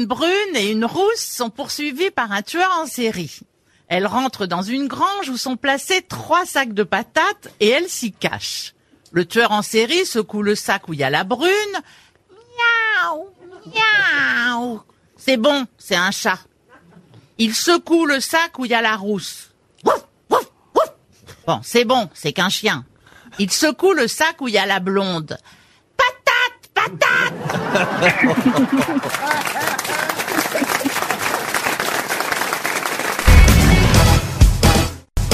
Une 0.00 0.06
brune 0.06 0.56
et 0.56 0.70
une 0.70 0.86
rousse 0.86 1.20
sont 1.20 1.50
poursuivies 1.50 2.10
par 2.10 2.32
un 2.32 2.40
tueur 2.40 2.70
en 2.80 2.86
série. 2.86 3.40
Elles 3.86 4.06
rentrent 4.06 4.46
dans 4.46 4.62
une 4.62 4.88
grange 4.88 5.28
où 5.28 5.36
sont 5.36 5.58
placés 5.58 6.00
trois 6.00 6.46
sacs 6.46 6.72
de 6.72 6.84
patates 6.84 7.48
et 7.60 7.68
elles 7.68 7.90
s'y 7.90 8.10
cachent. 8.10 8.72
Le 9.12 9.26
tueur 9.26 9.52
en 9.52 9.60
série 9.60 10.06
secoue 10.06 10.40
le 10.40 10.54
sac 10.54 10.88
où 10.88 10.94
il 10.94 11.00
y 11.00 11.04
a 11.04 11.10
la 11.10 11.24
brune. 11.24 11.50
Miaou, 12.30 13.28
miaou. 13.66 14.80
C'est 15.18 15.36
bon, 15.36 15.66
c'est 15.76 15.96
un 15.96 16.12
chat. 16.12 16.38
Il 17.36 17.54
secoue 17.54 18.06
le 18.06 18.20
sac 18.20 18.58
où 18.58 18.64
il 18.64 18.70
y 18.70 18.74
a 18.74 18.80
la 18.80 18.96
rousse. 18.96 19.50
Wouf, 19.84 20.02
wouf, 20.30 20.50
wouf. 20.74 20.94
Bon, 21.46 21.60
c'est 21.62 21.84
bon, 21.84 22.08
c'est 22.14 22.32
qu'un 22.32 22.48
chien. 22.48 22.86
Il 23.38 23.50
secoue 23.50 23.92
le 23.92 24.08
sac 24.08 24.40
où 24.40 24.48
il 24.48 24.54
y 24.54 24.58
a 24.58 24.64
la 24.64 24.80
blonde. 24.80 25.36
Patate, 25.98 26.70
patate 26.72 27.34